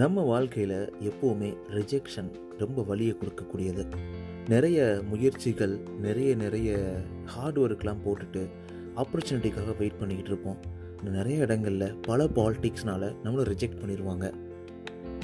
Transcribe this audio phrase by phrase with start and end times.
[0.00, 3.82] நம்ம வாழ்க்கையில் எப்போவுமே ரிஜெக்ஷன் ரொம்ப வலியை கொடுக்கக்கூடியது.
[4.52, 4.78] நிறைய
[5.10, 6.70] முயற்சிகள் நிறைய நிறைய
[7.32, 8.42] ஹார்ட் ஒர்க்லாம் போட்டுட்டு
[9.02, 10.58] ஆப்பர்ச்சுனிட்டிக்காக வெயிட் பண்ணிக்கிட்டு இருப்போம்.
[11.16, 14.28] நிறைய இடங்களில் பல பாலிட்டிக்ஸ்னால் நம்மளை ரிஜெக்ட் பண்ணிடுவாங்க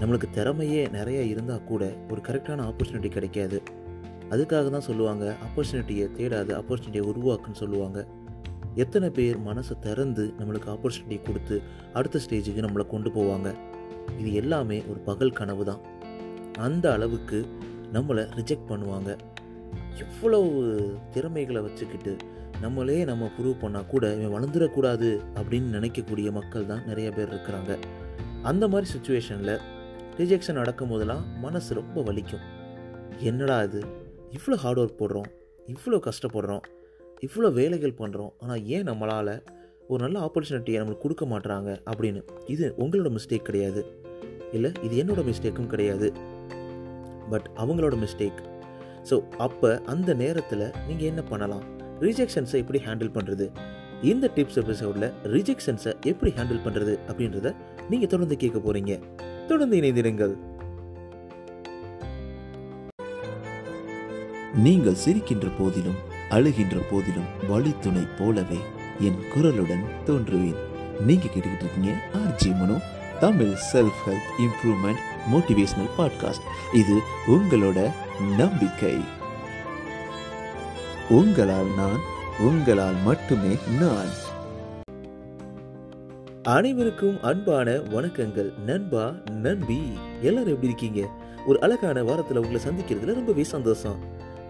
[0.01, 3.61] நம்மளுக்கு திறமையே நிறைய இருந்தால் கூட ஒரு கரெக்டான ஆப்பர்ச்சுனிட்டி கிடைக்காது.
[4.33, 8.01] அதுக்காக தான் சொல்லுவாங்க ஆப்பர்ச்சுனிட்டியை தேடாது ஆப்பர்ச்சுனிட்டியை உருவாக்குன்னு சொல்லுவாங்க.
[8.85, 11.59] எத்தனை பேர் மனசை திறந்து நம்மளுக்கு ஆப்பர்ச்சுனிட்டி கொடுத்து
[11.93, 13.51] அடுத்த ஸ்டேஜுக்கு நம்மளை கொண்டு போவாங்க.
[14.19, 15.81] இது எல்லாமே ஒரு பகல் கனவு தான்.
[16.59, 17.47] அந்த அளவுக்கு
[17.93, 19.17] நம்மளை ரிஜெக்ட் பண்ணுவாங்க.
[19.99, 20.51] எவ்வளவு
[21.13, 22.17] திறமைகளை வச்சுக்கிட்டு
[22.61, 27.79] நம்மளே நம்ம ப்ரூவ் பண்ணால் கூட இவன் வளர்ந்துடக்கூடாது அப்படின்னு நினைக்கக்கூடிய மக்கள் தான் நிறைய பேர் இருக்கிறாங்க.
[28.43, 29.61] அந்த மாதிரி சுச்சுவேஷனில்
[30.19, 32.45] ரிஜெக்ஷன் நடக்கும் போதெல்லாம் மனசு ரொம்ப வலிக்கும்.
[33.19, 33.83] என்னடா இது?
[34.37, 35.29] இவ்வளோ ஹார்ட் ஒர்க் போடுறோம்.
[35.67, 36.65] இவ்வளோ கஷ்டப்படுறோம்.
[37.27, 39.43] இவ்வளோ வேலைகள் பண்ணுறோம் ஆனால் ஏன் நம்மளால்
[39.93, 42.21] ஒரு நல்ல ஆப்பர்ச்சுனிட்டியை நம்மளுக்கு கொடுக்க மாட்டுறாங்க அப்படின்னு.
[42.55, 43.83] இது உங்களோட மிஸ்டேக் கிடையாது.
[44.57, 46.09] இல்லை இது என்னோட மிஸ்டேக்கும் கிடையாது.
[47.33, 48.41] பட் அவங்களோட மிஸ்டேக்
[49.09, 51.65] ஸோ அப்போ அந்த நேரத்தில் நீங்கள் என்ன பண்ணலாம்?
[52.05, 53.47] ரிஜெக்ஷன்ஸை எப்படி ஹேண்டில் பண்ணுறது
[54.11, 57.53] இந்த டிப்ஸ் எபிசோடில் ரிஜெக்ஷன்ஸை எப்படி ஹேண்டில் பண்ணுறது அப்படின்றத
[57.91, 58.95] நீங்கள் தொடர்ந்து கேட்க போகிறீங்க
[59.51, 60.35] தொடர்ந்து இணைந்திருங்கள்.
[64.67, 65.99] நீங்கள் சிரிக்கின்ற போதிலும்
[66.37, 68.61] அழுகின்ற போதிலும் வழித்துணை போலவே
[69.01, 70.57] என் குரலுடன் தோன்றுவேன்.
[71.01, 72.81] நீங்க கேட்டுக்கிட்டு இருக்கீங்க RJ Mano
[73.21, 74.99] Tamil self help improvement
[75.33, 77.91] motivational podcast இது உங்களோட
[78.37, 78.95] நம்பிக்கை.
[81.09, 82.01] உங்களால் நான்
[82.39, 84.25] உங்களால் மட்டுமே நான்.
[86.43, 88.59] அனைவருக்கும் அன்பான வணக்கங்கள்.
[88.59, 91.11] நண்பா நண்பி எல்லாரும் எப்படி இருக்கீங்க?
[91.47, 93.99] ஒரு அழகான வாரத்தில் உங்களை சந்திக்கிறதுல ரொம்பவே சந்தோஷம்.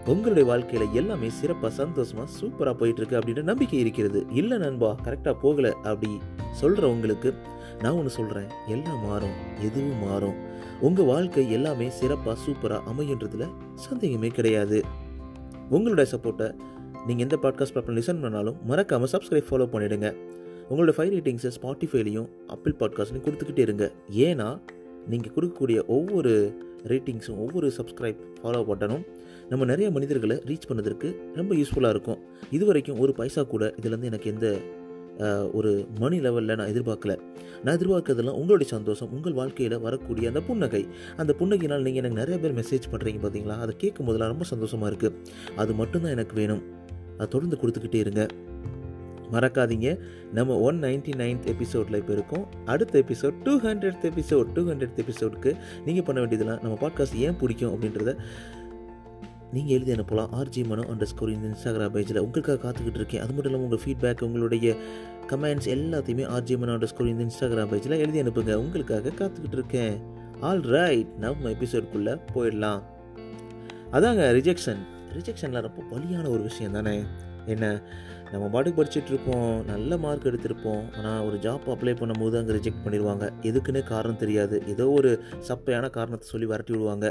[0.07, 4.25] உங்களுடைய வாழ்க்கையில எல்லாமே சிறப்பா சந்தோஷமா சூப்பரா போயிட்டு இருக்கு அப்படின்ற நம்பிக்கை இருக்கிறது.
[4.31, 6.09] இல்ல நண்பா கரெக்டா போகல அப்படி
[6.61, 7.33] சொல்ற உங்களுக்கு
[7.81, 10.33] நான் ஒன்று சொல்கிறேன் எல்லாம் மாறும் எதுவும் மாறும்.
[10.81, 14.83] உங்கள் வாழ்க்கை எல்லாமே சிறப்பாக சூப்பராக அமையுன்றதுல சந்தேகமே கிடையாது.
[15.69, 16.53] உங்களுடைய சப்போர்ட்டை
[17.07, 20.15] நீங்கள் எந்த பாட்காஸ்ட் பிளாட்ஃபார்ம் லிசன் பண்ணாலும் மறக்காமல் சப்ஸ்கிரைப் ஃபாலோ பண்ணிடுங்க.
[20.69, 23.91] உங்களோட ஃபைவ் ரேட்டிங்ஸை ஸ்பாட்டிஃபைலையும் அப்பிள் பாட்காஸ்ட்லையும் கொடுத்துக்கிட்டே இருங்க.
[24.11, 24.59] ஏன்னா
[25.07, 26.33] நீங்கள் கொடுக்கக்கூடிய ஒவ்வொரு
[26.87, 29.05] ரேட்டிங்ஸும் ஒவ்வொரு சப்ஸ்கிரைப் ஃபாலோ பட்டனும்
[29.49, 32.19] நம்ம நிறைய மனிதர்களை ரீச் பண்ணதற்கு ரொம்ப யூஸ்ஃபுல்லாக இருக்கும்.
[32.51, 34.47] இது வரைக்கும் ஒரு பைசா கூட இதுலேருந்து எனக்கு எந்த
[35.53, 37.13] ஒரு மணி லெவலில் நான் எதிர்பார்க்கல.
[37.63, 40.87] நான் எதிர்பார்க்கறதெல்லாம் உங்களுடைய சந்தோஷம் உங்கள் வாழ்க்கையில் வரக்கூடிய அந்த புன்னகை.
[41.17, 45.15] அந்த புன்னகையினால் நீங்கள் எனக்கு நிறைய பேர் மெசேஜ் பண்ணுறீங்க பார்த்தீங்களா அதை கேட்கும் போதெல்லாம் ரொம்ப சந்தோஷமாக இருக்குது
[45.55, 46.63] அது மட்டும்தான் எனக்கு வேணும்.
[47.13, 48.25] அதை தொடர்ந்து கொடுத்துக்கிட்டே இருங்க.
[49.31, 49.99] மறக்காதீங்க.
[50.33, 52.45] நம்ம ஒன் நைன்டி நைன்த் எபிசோடில் இப்போ இருக்கோம்.
[52.65, 55.51] அடுத்த episode two hundred episode two hundred எபிசோடுக்கு
[55.85, 58.13] நீங்கள் பண்ண வேண்டியதெல்லாம் நம்ம பாட்காஸ்ட் ஏன் பிடிக்கும் அப்படின்றத
[59.53, 60.31] நீங்கள் எழுதி அனுப்பலாம்.
[60.39, 63.21] ஆர்ஜி மனோ அண்டர் ஸ்கோர் இந்த இன்ஸ்டாகிராம் பேஜில் உங்களுக்காக காத்துக்கிட்டு இருக்கேன்.
[63.21, 64.75] அது மட்டும் இல்லாமல் உங்கள் ஃபீட்பேக் உங்களுடைய
[65.27, 68.53] கமெண்ட்ஸ் எல்லாத்தையுமே ஆர்ஜி மனோ அண்டர் ஸ்கோர் இந்த இன்ஸ்டாகிராம் பேஜில் எழுதி அனுப்புங்க.
[68.53, 69.95] உங்களுக்காக காத்துக்கிட்டு இருக்கேன்.
[70.39, 72.81] ஆல் ரைட் நம்ம எபிசோடுக்குள்ளே போயிடலாம்.
[73.91, 74.81] அதாங்க ரிஜெக்ஷன்
[75.17, 77.03] ரிஜெக்ஷனில் ரொம்ப வலியான ஒரு விஷயம் தானே?
[77.53, 77.65] என்ன
[78.31, 83.25] நம்ம பாட்டுக்கு படிச்சுட்டு இருப்போம் நல்ல மார்க் எடுத்திருப்போம் ஆனால் ஒரு ஜாப் அப்ளை பண்ணும்போது அங்கே ரிஜெக்ட் பண்ணிடுவாங்க.
[83.49, 84.57] எதுக்குன்னே காரணம் தெரியாது.
[84.73, 85.11] ஏதோ ஒரு
[85.49, 87.09] சப்பையான காரணத்தை சொல்லி விரட்டி விடுவாங்க.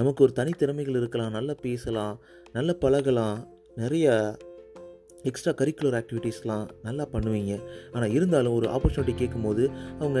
[0.00, 2.16] நமக்கு ஒரு தனித்திறமைகள் இருக்கலாம் நல்லா பேசலாம்
[2.58, 3.38] நல்லா பழகலாம்
[3.82, 4.36] நிறைய
[5.28, 7.54] எக்ஸ்ட்ரா கரிக்குலர் ஆக்டிவிட்டீஸ்லாம் நல்லா பண்ணுவீங்க.
[7.94, 9.64] ஆனால் இருந்தாலும் ஒரு ஆப்பர்ச்சுனிட்டி கேட்கும்போது
[10.00, 10.20] அவங்க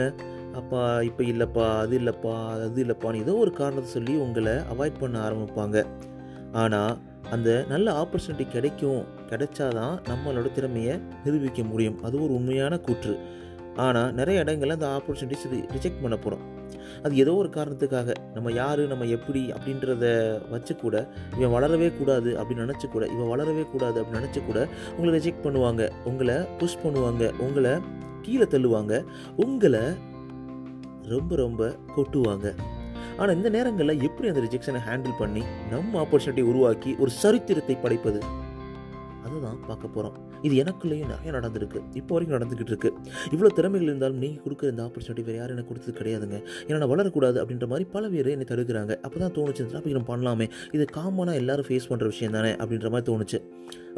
[0.60, 2.34] அப்பா இப்போ இல்லைப்பா அது இல்லைப்பா
[2.66, 5.78] அது இல்லைப்பான்னு ஏதோ ஒரு காரணத்தை சொல்லி உங்களை அவாய்ட் பண்ண ஆரம்பிப்பாங்க.
[6.52, 6.98] ஆனால்
[7.30, 12.02] அந்த நல்ல ஆப்பர்ச்சுனிட்டி கிடைக்கும் கிடைச்சாதான் நம்மளோட திறமையை நிரூபிக்க முடியும்.
[12.02, 13.18] அது ஒரு உண்மையான கூற்று.
[13.76, 16.54] ஆனால் நிறைய இடங்களில் அந்த ஆப்பர்ச்சுனிட்டிஸ் ரிஜெக்ட் பண்ண போகிறோம்
[17.02, 18.12] அது ஏதோ ஒரு காரணத்துக்காக.
[18.34, 20.04] நம்ம யார் நம்ம எப்படி அப்படின்றத
[20.50, 21.08] வச்சு கூட
[21.38, 25.90] இவன் வளரவே கூடாது அப்படின்னு நினச்சி கூட இவன் வளரவே கூடாது அப்படின்னு நினச்சி கூட உங்களை ரிஜெக்ட் பண்ணுவாங்க.
[26.04, 27.38] உங்களை புஷ் பண்ணுவாங்க.
[27.38, 27.70] உங்களை
[28.22, 29.04] கீழே தள்ளுவாங்க.
[29.36, 29.80] உங்களை
[31.02, 32.54] ரொம்ப ரொம்ப கொட்டுவாங்க.
[33.20, 35.42] ஆனால் இந்த நேரங்களில் எப்படி அந்த ரிஜெக்ஷனை ஹேண்டில் பண்ணி
[35.74, 38.20] நம்ம ஆப்பர்ச்சுனிட்டி உருவாக்கி ஒரு சரித்திரத்தை படைப்பது?
[39.26, 40.16] அதுதான் பார்க்க போகிறோம்
[40.46, 41.78] இது எனக்குள்ளேயும் நிறைய நடந்திருக்கு.
[42.00, 42.90] இப்போ வரைக்கும் நடந்துக்கிட்டு இருக்கு.
[43.34, 46.36] இவ்வளோ திறமைகள் இருந்தாலும் நீங்கள் கொடுக்குற இந்த ஆப்பர்ச்சுனிட்டி வேறு யாரும் எனக்கு கொடுத்தது கிடையாதுங்க.
[46.66, 48.92] ஏன்னா நான் வளரக்கூடாது அப்படின்ற மாதிரி பல பேர் என்னை தடுக்கிறாங்க.
[49.06, 50.46] அப்போ தான் தோணுச்சு இந்த டாபிக் நம்ம பண்ணலாமே.
[50.76, 53.40] இது காமனாக எல்லாரும் ஃபேஸ் பண்ணுற விஷயம் தானே அப்படின்ற மாதிரி தோணுச்சு.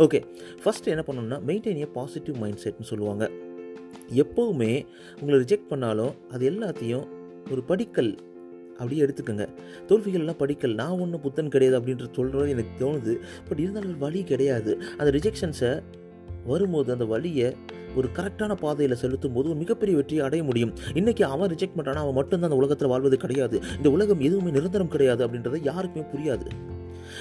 [0.07, 0.21] ஓகே
[0.65, 3.27] ஃபஸ்ட்டு என்ன பண்ணணும்னா மெயின்டைன் ஏ பாசிட்டிவ் மைண்ட் செட்னு சொல்லுவாங்க.
[4.25, 4.73] எப்போவுமே
[5.21, 7.07] உங்களை ரிஜெக்ட் பண்ணாலும் அது எல்லாத்தையும்
[7.53, 8.13] ஒரு படிக்கல்
[8.79, 9.45] அப்படியே எடுத்துக்கோங்க.
[9.87, 13.15] தோல்விகள் எல்லாம் படிக்கல் நான் ஒன்றும் புத்தன் கிடையாது அப்படின்றது சொல்கிறது எனக்கு தோணுது.
[13.49, 14.83] பட் இருந்தாலும் ஒரு வழி கிடையாது.
[14.99, 15.83] அந்த ரிஜெக்ஷன்ஸை
[16.47, 17.57] வரும்போது அந்த வழியை
[17.97, 20.75] ஒரு கரெக்டான பாதையில் செலுத்தும் போது ஒரு மிகப்பெரிய வெற்றியை அடைய முடியும்.
[20.95, 23.63] இன்றைக்கி அவன் ரிஜெக்ட் பண்ணுறானா அவன் மட்டும்தான் அந்த உலகத்தில் வாழ்வது கிடையாது.
[23.77, 26.47] இந்த உலகம் எதுவுமே நிரந்தரம் கிடையாது அப்படின்றது யாருக்குமே புரியாது.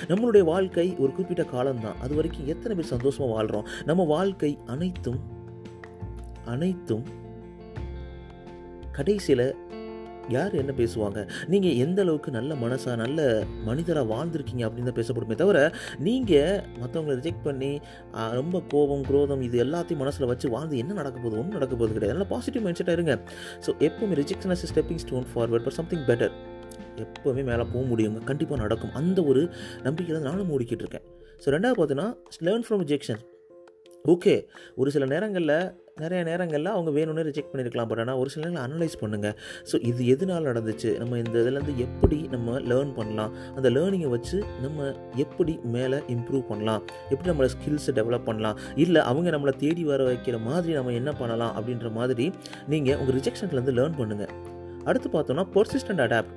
[0.07, 1.95] நம்மளுடைய வாழ்க்கை ஒரு குறிப்பிட்ட காலம்தான்.
[2.01, 5.19] அது வரைக்கும் எத்தனை பேர் சந்தோஷமாக வாழ்கிறோம் நம்ம வாழ்க்கை அனைத்தும்
[6.45, 7.03] அனைத்தும்
[8.91, 9.55] கடைசியில்
[10.35, 11.19] யார் என்ன பேசுவாங்க?
[11.51, 13.19] நீங்கள் எந்த அளவுக்கு நல்ல மனசாக நல்ல
[13.67, 15.59] மனிதராக வாழ்ந்துருக்கீங்க அப்படின்னு தான் பேசப்படுமே தவிர
[16.07, 17.71] நீங்கள் மற்றவங்களை ரிஜெக்ட் பண்ணி
[18.39, 21.39] ரொம்ப கோபம் குரோதம் இது எல்லாத்தையும் மனசில் வச்சு வாழ்ந்து என்ன நடக்க போகுது?
[21.41, 22.15] ஒன்றும் நடக்க போகுது கிடையாது.
[22.15, 23.15] நல்லா பாசிட்டிவ் மைண்ட் செட்டாக இருங்க.
[23.67, 26.35] ஸோ எப்போவுமே rejection as stepping stone forward for something better
[27.05, 28.19] எப்போவுமே மேலே போக முடியுங்க.
[28.29, 28.93] கண்டிப்பாக நடக்கும்.
[29.01, 29.41] அந்த ஒரு
[29.87, 31.07] நம்பிக்கை தான் நானும் மூடிக்கிட்டு இருக்கேன்.
[31.43, 32.09] ஸோ ரெண்டாவது பார்த்தீங்கன்னா
[32.47, 33.21] லேர்ன் ஃப்ரம் ரிஜெக்ஷன்
[34.13, 34.33] ஓகே
[34.81, 35.59] ஒரு சில நேரங்களில்
[36.01, 39.35] நிறைய நேரங்களில் அவங்க வேணும்னே ரிஜெக்ட் பண்ணியிருக்கலாம் பட் ஆனால் ஒரு சில நேரங்களில் அனலைஸ் பண்ணுங்கள்
[39.69, 40.89] ஸோ இது எதனால் நடந்துச்சு?
[41.01, 43.31] நம்ம இந்த இதுலேருந்து எப்படி நம்ம லேர்ன் பண்ணலாம்?
[43.55, 44.89] அந்த லேர்னிங்கை வச்சு நம்ம
[45.25, 46.83] எப்படி மேலே இம்ப்ரூவ் பண்ணலாம்?
[47.11, 48.59] எப்படி நம்மளோட ஸ்கில்ஸை டெவலப் பண்ணலாம்?
[48.85, 51.55] இல்லை அவங்க நம்மளை தேடி வர வைக்கிற மாதிரி நம்ம என்ன பண்ணலாம்?
[51.59, 52.27] அப்படின்ற மாதிரி
[52.73, 54.33] நீங்கள் உங்கள் ரிஜெக்ஷன்லேருந்து லேர்ன் பண்ணுங்கள்
[54.89, 56.35] அடுத்து பார்த்தோம்னா பர்சிஸ்டன்ட் அடாப்ட்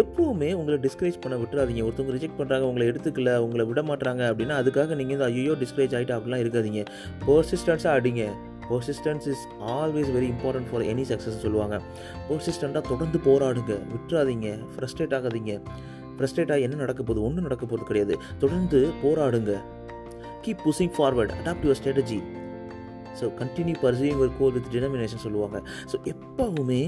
[0.00, 1.82] எப்போவுமே உங்களை டிஸ்கரேஜ் பண்ண விட்டுறாதீங்க.
[1.86, 6.14] ஒருத்தவங்க ரிஜெக்ட் பண்ணுறாங்க உங்களை எடுத்துக்கல உங்களை விட மாட்டுறாங்க அப்படின்னா அதுக்காக நீங்கள் இந்த ஐயோ டிஸ்கரேஜ் ஆகிட்டு
[6.16, 6.82] அப்படிலாம் இருக்காதீங்க.
[7.28, 8.24] பர்சிஸ்டன்ஸாக அடிங்க.
[8.70, 9.42] Persistence is
[9.78, 11.76] always very important for any success சொல்லுவாங்க.
[12.28, 15.54] பர்சிஸ்டண்ட்டாக தொடர்ந்து போராடுங்க விட்டுறாதீங்க ஃப்ரஸ்ட்ரேட் ஆகாதீங்க.
[16.18, 17.22] ஃப்ரஸ்ட்ரேட் ஆகி என்ன நடக்க போகுது?
[17.28, 18.16] ஒன்றும் நடக்க போகிறது கிடையாது.
[18.42, 19.54] தொடர்ந்து போராடுங்க.
[20.44, 22.20] Keep pushing forward adapt your strategy
[23.18, 25.56] so continue perceiving ஒரு கோல் வித் டினாமினேஷன் சொல்லுவாங்க.
[25.90, 26.80] ஸோ எப்போவுமே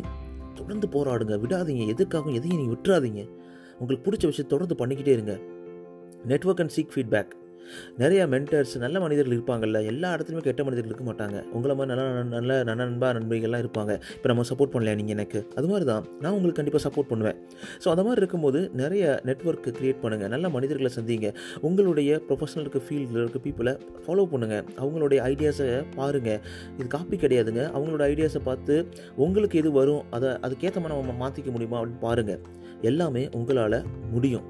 [0.58, 1.84] தொடர்ந்து போராடுங்க விடாதீங்க.
[1.94, 3.22] எதுக்காகவும் எதையும் நீங்கள் விட்டுறாதீங்க.
[3.80, 5.34] உங்களுக்கு பிடிச்ச விஷயத்தை தொடர்ந்து பண்ணிக்கிட்டே இருங்க.
[6.30, 7.32] நெட்வொர்க் அண்ட் சீக் ஃபீட்பேக்
[8.02, 9.80] நிறைய மென்டர்ஸ் நல்ல மனிதர்கள் இருப்பாங்கல்ல.
[9.92, 11.36] எல்லா இடத்துலையுமே கெட்ட மனிதர்கள் இருக்க மாட்டாங்க.
[11.56, 13.92] உங்களை மாதிரி நல்ல நல்ல நல்ல நண்பா நண்பிகள்லாம் இருப்பாங்க.
[14.16, 15.42] இப்போ நம்ம சப்போர்ட் பண்ணலையா நீங்கள் எனக்கு?
[15.58, 17.38] அது மாதிரி தான் நான் உங்களுக்கு கண்டிப்பாக சப்போர்ட் பண்ணுவேன்.
[17.82, 21.30] ஸோ அந்த மாதிரி இருக்கும்போது நிறைய நெட்ஒர்க் க்ரியேட் பண்ணுங்கள் நல்ல மனிதர்களை சந்திங்க.
[21.68, 23.74] உங்களுடைய ப்ரொஃபஷனலுக்கு ஃபீல்டில் இருக்க பீப்புளை
[24.06, 25.68] ஃபாலோ பண்ணுங்கள் அவங்களுடைய ஐடியாஸை
[25.98, 26.40] பாருங்கள்
[26.78, 27.62] இது காப்பி கிடையாதுங்க.
[27.76, 28.76] அவங்களோட ஐடியாஸை பார்த்து
[29.24, 32.42] உங்களுக்கு எது வரும் அதை அதுக்கேற்ற மாதிரி நம்ம மாற்றிக்க முடியுமா அப்படின்னு பாருங்கள்
[32.90, 33.78] எல்லாமே உங்களால்
[34.14, 34.46] முடியும்.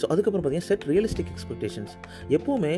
[0.00, 1.94] ஸோ அதுக்கப்புறம் பார்த்தீங்கன்னா செட் ரியலிஸ்டிக் எக்ஸ்பெக்டேஷன்ஸ்
[2.36, 2.74] எப்போவுமே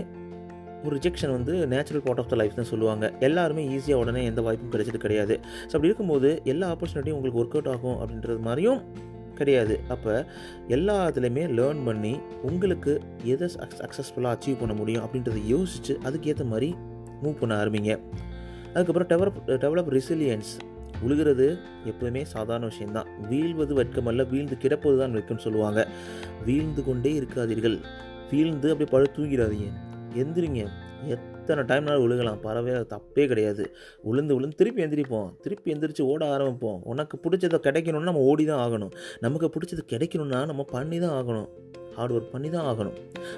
[0.84, 3.04] ஒரு ரிஜெக்ஷன் வந்து natural part of the life தான் சொல்லுவாங்க.
[3.26, 5.34] எல்லாருமே ஈஸியாக உடனே எந்த வாய்ப்பும் கிடைச்சது கிடையாது.
[5.68, 8.80] ஸோ அப்படி இருக்கும்போது எல்லா ஆப்பர்ச்சுனிட்டியும் உங்களுக்கு ஒர்க் அவுட் ஆகும் அப்படின்றது மாதிரியும்
[9.38, 9.74] கிடையாது.
[9.94, 10.12] அப்போ
[10.76, 12.12] எல்லா இதுலேயுமே லேர்ன் பண்ணி
[12.50, 12.92] உங்களுக்கு
[13.32, 13.48] எதை
[13.82, 16.70] சக்ஸஸ்ஃபுல்லாக அச்சீவ் பண்ண முடியும் அப்படின்றத யோசித்து அதுக்கேற்ற மாதிரி
[17.24, 17.92] மூவ் பண்ண ஆரம்பிங்க.
[18.74, 20.52] அதுக்கப்புறம் டெவலப் டெவலப் ரெசிலியன்ஸ்
[21.04, 21.46] உழுகிறது
[21.90, 23.08] எப்பவுமே சாதாரண விஷயம்தான்.
[23.30, 25.80] வீழ்வது வெட்கமல்ல வீழ்ந்து கிடப்பது தான் வெட்கம் சொல்லுவாங்க.
[26.46, 27.78] வீழ்ந்து கொண்டே இருக்காதீர்கள்.
[28.30, 29.68] வீழ்ந்து அப்படியே பழு தூங்கிடாதீங்க.
[30.22, 30.62] எந்திரிங்க.
[31.14, 33.64] எத்தனை டைம்னாலும் விழுகலாம் பறவே தப்பே கிடையாது.
[34.10, 35.28] உளுந்து விழுந்து திருப்பி எந்திரிப்போம்.
[35.44, 36.80] திருப்பி எந்திரிச்சு ஓட ஆரம்பிப்போம்.
[36.92, 38.92] உனக்கு பிடிச்சதை கிடைக்கணும்னா நம்ம ஓடி தான் ஆகணும்.
[39.24, 41.48] நமக்கு பிடிச்சது கிடைக்கணும்னா நம்ம பண்ணி தான் ஆகணும்.
[41.96, 42.96] ஹார்ட் ஒர்க் பண்ணி தான் ஆகணும்.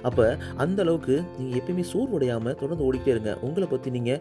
[0.09, 0.25] அப்போ
[0.65, 3.35] அந்த அளவுக்கு நீங்கள் எப்பயுமே சோர்வடையாமல் தொடர்ந்து ஓடிக்கிட்டே இருங்க.
[3.49, 4.21] உங்களை பற்றி நீங்கள்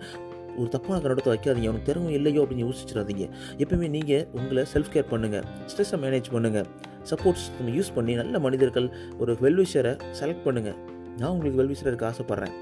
[0.60, 1.68] ஒரு தப்பான கண்ணோட்டத்தை வைக்காதீங்க.
[1.70, 3.26] அவனுக்கு திறமை இல்லையோ அப்படின்னு யோசிச்சிடாதீங்க.
[3.64, 6.68] எப்பவுமே நீங்கள் உங்களை செல்ஃப் கேர் பண்ணுங்கள் ஸ்ட்ரெஸ்ஸை மேனேஜ் பண்ணுங்கள்
[7.12, 8.88] சப்போர்ட் சிஸ்டம் யூஸ் பண்ணி நல்ல மனிதர்கள்
[9.22, 10.78] ஒரு வெல்விஷரை செலக்ட் பண்ணுங்கள்
[11.20, 12.56] நான் உங்களுக்கு வெல்விஷராக இருக்க ஆசைப்பட்றேன்.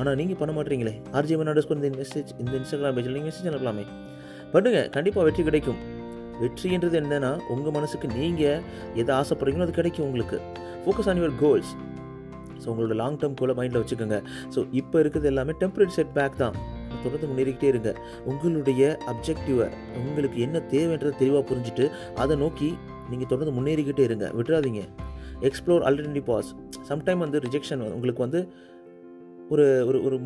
[0.00, 0.94] ஆனால் நீங்கள் பண்ண மாட்டீங்களே.
[1.18, 3.84] ஆர்ஜி மன்னாடஸ்க்கு இந்த மெசேஜ் இந்த இன்ஸ்டாகிராம் பேஜில் நீங்கள் மெசேஜ் அனுப்பலாமே.
[4.54, 5.80] பண்ணுங்கள் கண்டிப்பாக வெற்றி கிடைக்கும்.
[6.42, 8.62] வெற்றின்றது என்னன்னா உங்கள் மனசுக்கு நீங்கள்
[9.00, 10.38] எதை ஆசைப்படுறீங்களோ அது கிடைக்கும் உங்களுக்கு.
[10.84, 11.72] Focus on your goals
[12.62, 14.16] so உங்களோட லாங் டேர்ம் கோலை மைண்டில் வச்சுக்கோங்க.
[14.54, 16.56] ஸோ இப்போ இருக்கிறது எல்லாமே டெம்பரரி செட் பேக் தான்.
[17.04, 17.90] தொடர்ந்து முன்னேறிக்கிட்டே இருங்க.
[18.30, 18.82] உங்களுடைய
[19.12, 19.68] அப்ஜெக்டிவை
[20.08, 21.86] உங்களுக்கு என்ன தேவைன்றதை தெளிவாக புரிஞ்சுட்டு
[22.24, 22.70] அதை நோக்கி
[23.12, 24.26] நீங்கள் தொடர்ந்து முன்னேறிக்கிட்டே இருங்க.
[24.38, 24.82] விட்டுறாதீங்க.
[25.48, 26.50] எக்ஸ்ப்ளோர் ஆல்டர்னேட்டிவ் பாஸ்
[26.90, 28.40] சம்டைம் வந்து ரிஜெக்ஷன் உங்களுக்கு வந்து
[29.54, 30.16] ஒரு ஒரு ஒரு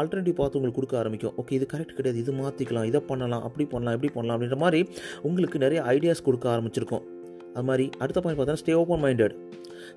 [0.00, 1.34] ஆல்டர்னேட்டிவ் பார்த்து உங்களுக்கு கொடுக்க ஆரம்பிக்கும்.
[1.40, 2.18] ஓகே இது கரெக்ட் கிடையாது.
[2.22, 3.44] இது மாற்றிக்கலாம் இதை பண்ணலாம்.
[3.48, 3.96] அப்படி பண்ணலாம்.
[3.96, 4.36] இப்படி பண்ணலாம்.
[4.36, 4.80] அப்படின்ற மாதிரி
[5.28, 7.04] உங்களுக்கு நிறைய ஐடியாஸ் கொடுக்க ஆரம்பிச்சிருக்கும்.
[7.54, 9.34] அது மாதிரி அடுத்த பாயிண்ட் பார்த்தோன்னா ஸ்டே ஓப்பன் மைண்டட்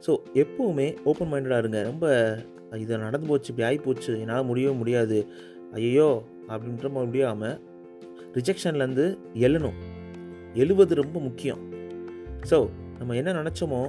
[0.05, 0.12] ஸோ
[0.43, 1.79] எப்போவுமே ஓப்பன் மைண்டடாக இருங்க.
[1.89, 2.05] ரொம்ப
[2.84, 4.12] இது நடந்து போச்சு இப்படி ஆகி போச்சு.
[4.24, 5.17] என்னால் முடியவே முடியாது.
[5.74, 6.09] ஐயோ
[6.53, 7.57] அப்படின்ற முடியாமல்
[8.38, 9.05] ரிஜெக்ஷன்லேருந்து
[9.47, 9.77] எழணும்.
[10.63, 11.62] எழுவது ரொம்ப முக்கியம்.
[12.50, 12.57] ஸோ
[13.00, 13.81] நம்ம என்ன நினச்சோமோ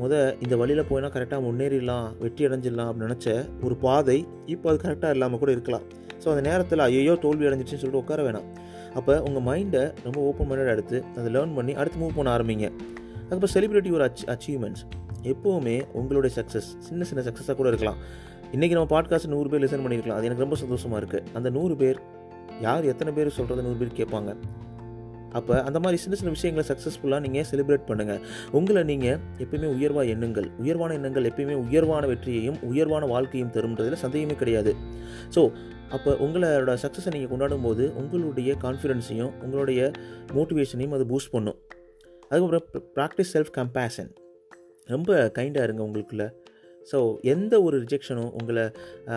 [0.00, 0.14] முத
[0.44, 3.28] இந்த வழியில் போயினா கரெக்டாக முன்னேறிடலாம் வெற்றி அடைஞ்சிடலாம் அப்படின்னு நினச்ச
[3.66, 4.18] ஒரு பாதை
[4.54, 5.84] இப்போ அது கரெக்டாக இல்லாமல் கூட இருக்கலாம்.
[6.22, 8.48] ஸோ அந்த நேரத்தில் ஐயோ தோல்வி அடைஞ்சிச்சின்னு சொல்லிட்டு உட்கார வேணாம்.
[8.98, 12.66] அப்போ உங்கள் மைண்டை ரொம்ப ஓப்பன் மைண்டட் எடுத்து அதை லேர்ன் பண்ணி அடுத்து மூவ் பண்ண ஆரம்பிங்க.
[13.26, 14.84] அதுக்கப்புறம் செலிப்ரிட்டி ஒரு அச் அச்சீவ்மெண்ட்ஸ்
[15.32, 18.00] எப்போவுமே உங்களுடைய சக்ஸஸ் சின்ன சின்ன சக்ஸஸாக கூட இருக்கலாம்.
[18.54, 21.98] இன்றைக்கி நம்ம பாட்காஸ்ட் நூறு பேர் லிசன் பண்ணியிருக்கலாம் அது எனக்கு ரொம்ப சந்தோஷமாக இருக்குது அந்த நூறு பேர்
[22.64, 24.30] யார் எத்தனை பேர் சொல்கிறத நூறு பேர் கேட்பாங்க.
[25.38, 28.20] அப்போ அந்த மாதிரி சின்ன சின்ன விஷயங்களை சக்ஸஸ்ஃபுல்லாக நீங்கள் செலிப்ரேட் பண்ணுங்கள்
[28.58, 30.48] உங்களை நீங்கள் எப்பயுமே உயர்வாக எண்ணுங்கள்.
[30.64, 34.74] உயர்வான எண்ணங்கள் எப்பயுமே உயர்வான வெற்றியையும் உயர்வான வாழ்க்கையும் தரும்ன்றதில் சந்தேகமே கிடையாது.
[35.36, 35.42] ஸோ
[35.96, 39.90] அப்போ உங்களோட சக்ஸஸை நீங்கள் கொண்டாடும் போது உங்களுடைய கான்ஃபிடென்ஸையும் உங்களுடைய
[40.36, 41.58] மோட்டிவேஷனையும் அது பூஸ்ட் பண்ணும்.
[42.30, 42.68] அதுக்கப்புறம்
[42.98, 44.12] ப்ராக்டிஸ் செல்ஃப் கம்பேஷன்
[44.94, 46.24] ரொம்ப கைண்டாக இருங்க உங்களுக்குள்ள.
[46.90, 46.98] ஸோ
[47.32, 48.64] எந்த ஒரு ரிஜெக்ஷனும் உங்களை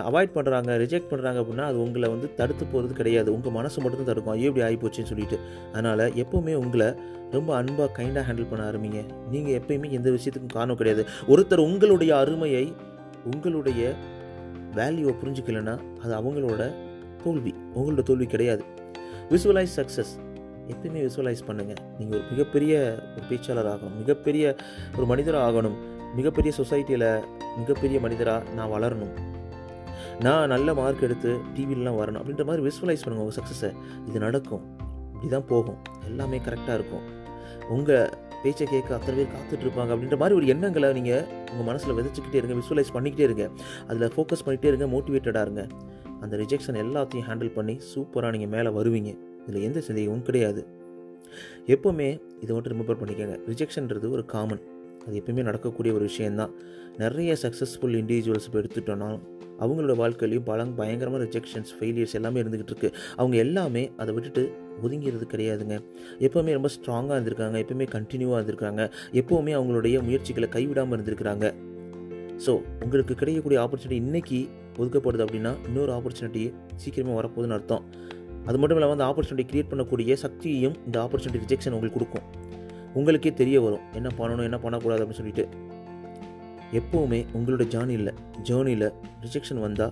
[0.10, 3.30] அவாய்ட் பண்ணுறாங்க ரிஜெக்ட் பண்ணுறாங்க அப்படின்னா அது உங்களை வந்து தடுத்து போகிறது கிடையாது.
[3.36, 4.34] உங்கள் மனசு மட்டும் தடுக்கும்.
[4.36, 5.40] ஐயோ இப்படி ஆகிப்போச்சுன்னு சொல்லிட்டு.
[5.74, 6.90] அதனால் எப்போவுமே உங்களை
[7.36, 9.00] ரொம்ப அன்பாக கைண்டாக ஹேண்டில் பண்ண ஆரம்பிங்க.
[9.34, 11.06] நீங்கள் எப்பயுமே எந்த விஷயத்துக்கும் காரணம் கிடையாது.
[11.34, 12.66] ஒருத்தர் உங்களுடைய அருமையை
[13.34, 13.82] உங்களுடைய
[14.80, 16.64] வேல்யூவை புரிஞ்சுக்கலைன்னா அது அவங்களோட
[17.24, 17.54] தோல்வி.
[17.80, 18.64] உங்களோட தோல்வி கிடையாது.
[19.34, 20.14] விசுவலைஸ் சக்ஸஸ்
[20.72, 22.74] எப்பயுமே விசுவலைஸ் பண்ணுங்கள் நீங்கள் ஒரு மிகப்பெரிய
[23.16, 23.98] ஒரு பேச்சாளர் ஆகணும்.
[24.02, 24.46] மிகப்பெரிய
[24.98, 25.78] ஒரு மனிதராக ஆகணும்
[26.18, 27.10] மிகப்பெரிய சொசைட்டியில்
[27.60, 29.16] மிகப்பெரிய மனிதராக நான் வளரணும்.
[30.26, 33.72] நான் நல்ல மார்க் எடுத்து டிவிலலாம் வரணும் அப்படின்ற மாதிரி விஸ்வலைஸ் பண்ணுங்கள் உங்கள் சக்ஸஸை
[34.10, 34.64] இது நடக்கும்.
[35.14, 35.80] இப்படி தான் போகும்.
[36.10, 37.06] எல்லாமே கரெக்டாக இருக்கும்.
[37.76, 38.10] உங்கள்
[38.44, 42.94] பேச்சை கேட்க அத்தனை பேர் காத்துட்ருப்பாங்க அப்படின்ற மாதிரி ஒரு எண்ணங்களை நீங்கள் உங்கள் மனசில் விதைச்சிக்கிட்டே இருங்க விஸ்வலைஸ்
[42.96, 43.46] பண்ணிக்கிட்டே இருங்க.
[43.88, 45.64] அதில் ஃபோக்கஸ் பண்ணிகிட்டே இருங்க மோட்டிவேட்டடாக இருங்க.
[46.24, 49.12] அந்த ரிஜெக்ஷன் எல்லாத்தையும் ஹேண்டில் பண்ணி சூப்பராக நீங்கள் மேலே வருவீங்க.
[49.48, 50.62] இதில் எந்த சந்தேகமும் கிடையாது.
[51.74, 52.10] எப்போவுமே
[52.44, 53.38] இதை மட்டும் ரிமெம்பர் பண்ணிக்கோங்க.
[53.52, 54.62] ரிஜெக்ஷன்றது ஒரு காமன்
[55.06, 56.52] அது எப்பவுமே நடக்கக்கூடிய ஒரு விஷயந்தான்.
[56.98, 59.10] நிறைய சக்ஸஸ்ஃபுல் இண்டிவிஜுவல்ஸ் இப்போ எடுத்துட்டோன்னா
[59.64, 64.44] அவங்களோட வாழ்க்கையிலையும் பல பயங்கரமாக ரிஜெக்ஷன்ஸ் ஃபெயிலியர்ஸ் எல்லாமே இருந்துக்கிட்டு இருக்குது அவங்க எல்லாமே அதை விட்டுட்டு
[64.84, 65.76] ஒதுங்கிறது கிடையாதுங்க.
[66.28, 67.58] எப்போவுமே ரொம்ப ஸ்ட்ராங்காக இருந்திருக்காங்க.
[67.64, 68.82] எப்போவுமே கண்டினியூவாக இருந்திருக்காங்க.
[69.22, 71.54] எப்போவுமே அவங்களுடைய முயற்சிகளை கைவிடாமல் இருந்திருக்கிறாங்க.
[72.46, 72.54] ஸோ
[72.86, 74.40] உங்களுக்கு கிடைக்கக்கூடிய ஆப்பர்ச்சுனிட்டி இன்றைக்கி
[74.80, 76.44] ஒதுக்கப்படுது அப்படின்னா இன்னொரு ஆப்பர்ச்சுனிட்டி
[76.76, 77.86] சீக்கிரமாக வரப்போகுதுன்னு அர்த்தம்.
[78.48, 82.26] அது மட்டும் இல்லாமல் அந்த ஆப்பர்ச்சுனிட்டி கிரியேட் பண்ணக்கூடிய சக்தியையும் இந்த ஆப்பர்ச்சுனிட்டி ரிஜெக்ஷன் உங்களுக்கு கொடுக்கும்.
[82.96, 83.80] உங்களுக்கே தெரிய வரும்.
[83.94, 85.48] என்ன பண்ணணும் என்ன பண்ணக்கூடாது அப்படின்னு சொல்லிட்டு.
[86.74, 89.92] எப்போவுமே உங்களோட ஜேர்னியில் ஜேர்னியில் ரிஜெக்ஷன் வந்தால்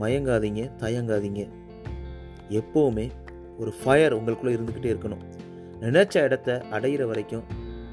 [0.00, 1.48] மயங்காதீங்க தயங்காதீங்க.
[2.50, 3.10] எப்போவுமே
[3.58, 5.22] ஒரு ஃபயர் உங்களுக்குள்ளே இருந்துக்கிட்டே இருக்கணும்.
[5.80, 7.42] நினச்ச இடத்த அடையிற வரைக்கும்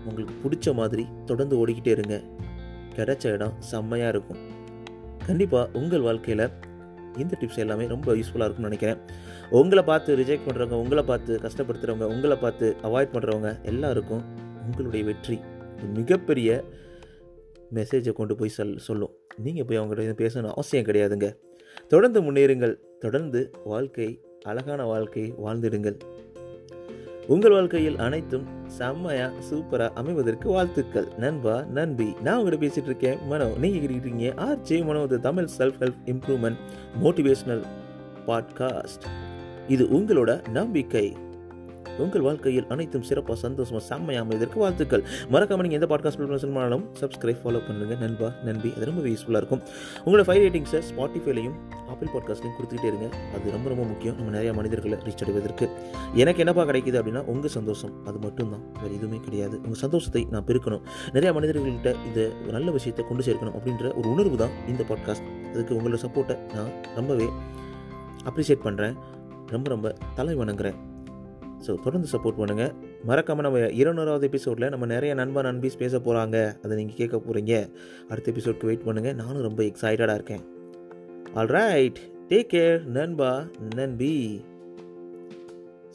[0.06, 2.22] உங்களுக்கு பிடிச்ச மாதிரி தொடர்ந்து ஓடிக்கிட்டே இருங்க.
[2.96, 4.38] கிடைச்ச இடம் செம்மையாக இருக்கும்.
[5.26, 6.50] கண்டிப்பாக உங்கள் வாழ்க்கையில்
[7.18, 9.00] இந்த டிப்ஸ் எல்லாமே ரொம்ப யூஸ்ஃபுல்லாக இருக்கும்னு நினைக்கிறேன்.
[9.50, 14.24] உங்களை பார்த்து ரிஜெக்ட் பண்ணுறவங்க உங்களை பார்த்து கஷ்டப்படுத்துகிறவங்க உங்களை பார்த்து அவாய்ட் பண்ணுறவங்க எல்லாருக்கும்
[14.66, 15.40] உங்களுடைய வெற்றி
[15.94, 16.64] மிகப்பெரிய
[17.74, 19.14] மெசேஜை கொண்டு போய் சொல் சொல்லும்.
[19.38, 21.38] நீங்கள் போய் அவங்ககிட்ட பேசணும் அவசியம் கிடையாதுங்க.
[21.88, 22.76] தொடர்ந்து முன்னேறுங்கள்.
[23.00, 25.98] தொடர்ந்து வாழ்க்கை அழகான வாழ்க்கை வாழ்ந்திடுங்கள்.
[27.28, 31.08] உங்கள் வாழ்க்கையில் அனைத்தும் செம்மையா சூப்பரா அமைவதற்கு வாழ்த்துக்கள்.
[31.18, 33.18] நண்பா நன்பி நான் உங்கள்கிட்ட பேசிட்டு இருக்கேன்.
[33.28, 36.58] மனோ நீங்க கேட்டுருக்கீங்க R J Mano the Tamil self help improvement
[37.04, 37.64] motivational
[38.28, 39.06] podcast
[39.68, 41.16] இது உங்களோட நம்பிக்கை.
[41.98, 45.04] உங்கள் வாழ்க்கையில் அனைத்தும் சிறப்பாக சந்தோஷமாக செம்மையாக அமைவதற்கு வாழ்த்துக்கள்.
[45.32, 49.62] மறக்காம நீங்கள் எந்த பாட்காஸ்ட் பண்ணாலும் சப்ஸ்கிரைப் ஃபாலோ பண்ணுங்கள் நண்பா நண்பி அது ரொம்ப யூஸ்ஃபுல்லாக இருக்கும்.
[50.06, 51.54] உங்களோட ஃபைவ் ரேட்டிங்ஸை ஸ்பாட்டிஃபைலையும்
[51.88, 53.10] ஆப்பிள் பாட்காஸ்ட்லையும் கொடுத்துக்கிட்டே இருங்க.
[53.36, 54.16] அது ரொம்ப ரொம்ப முக்கியம்.
[54.16, 55.70] நம்ம நிறைய மனிதர்களை ரீச் அடைவதற்கு.
[56.14, 58.06] எனக்கு என்னப்பா கிடைக்குது அப்படின்னா உங்கள் சந்தோஷம்.
[58.06, 58.72] அது மட்டும்தான்.
[58.82, 59.58] வேறு எதுவுமே கிடையாது.
[59.58, 60.82] உங்கள் சந்தோஷத்தை நான் பெருக்கணும்.
[61.14, 65.76] நிறையா மனிதர்கள்கிட்ட இந்த ஒரு நல்ல விஷயத்தை கொண்டு சேர்க்கணும் அப்படின்ற ஒரு உணர்வு தான் இந்த பாட்காஸ்ட் அதுக்கு
[65.76, 67.30] உங்களோட சப்போர்ட்டை நான் ரொம்பவே
[68.26, 68.94] அப்ரிஷியேட் பண்ணுறேன்
[69.48, 70.91] ரொம்ப ரொம்ப தலை வணங்குறேன்
[71.66, 72.72] ஸோ தொடர்ந்து சப்போர்ட் பண்ணுங்கள்
[73.10, 77.54] மறக்காமல் நம்ம இருநூறாவது எபிசோடில் நம்ம நிறைய நண்பா நண்பீஸ் பேச போகிறாங்க அதை நீங்கள் கேட்க போகிறீங்க
[78.10, 80.44] அடுத்த எபிசோட்க்கு வெயிட் பண்ணுங்கள் நானும் ரொம்ப எக்ஸைட்டடாக இருக்கேன்.
[81.36, 82.00] ஆல்ரைட்
[82.30, 83.32] டேக் கேர் நண்பா
[83.76, 84.14] நண்பி.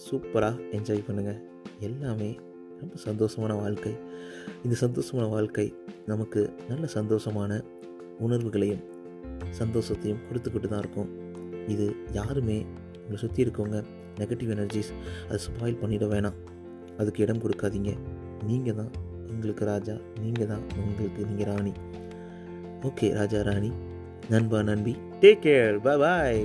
[0.07, 1.41] சூப்பராக என்ஜாய் பண்ணுங்கள்
[1.81, 2.31] எல்லாமே
[2.81, 3.93] ரொம்ப சந்தோஷமான வாழ்க்கை.
[4.65, 5.67] இந்த சந்தோஷமான வாழ்க்கை
[6.07, 7.61] நமக்கு நல்ல சந்தோஷமான
[8.27, 8.83] உணர்வுகளையும்
[9.61, 11.11] சந்தோஷத்தையும் கொடுத்துக்கிட்டு தான் இருக்கும்.
[11.69, 12.59] இது யாருமே
[13.01, 13.79] உங்களை சுற்றி இருக்கவங்க
[14.21, 14.93] நெகட்டிவ் எனர்ஜிஸ்
[15.29, 16.39] அதை ஸ்பாயில் பண்ணிட வேணாம்.
[17.01, 17.93] அதுக்கு இடம் கொடுக்காதீங்க.
[18.51, 18.93] நீங்கள் தான்
[19.33, 21.73] உங்களுக்கு ராஜா நீங்கள் தான் உங்களுக்கு நீங்கள் ராணி.
[22.91, 23.73] ஓகே ராஜா ராணி.
[24.35, 24.95] நண்பா நண்பி
[25.25, 26.41] டேக் கேர் பாய் பாய்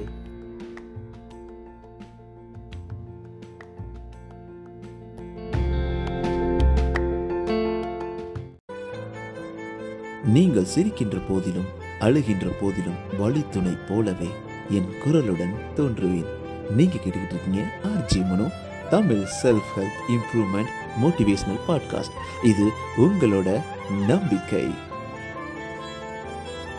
[10.36, 11.70] நீங்கள் சிரிக்கின்ற போதிலும்
[12.06, 14.30] அழுகின்ற போதிலும் வழித்துணை போலவே
[14.78, 16.30] என் குரலுடன் தோன்றுவேன்.
[16.70, 18.52] நீங்க கேட்டுக்கிட்டு இருக்கீங்க RJ Mano
[18.90, 20.70] Tamil self help improvement
[21.02, 23.62] motivational podcast இது உங்களோட
[24.08, 24.74] நம்பிக்கை.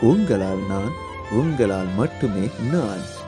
[0.01, 0.91] உங்களால் நான்
[1.31, 3.21] உங்களால் மட்டுமே நான்.